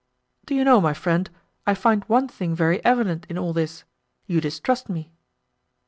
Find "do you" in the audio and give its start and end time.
0.47-0.63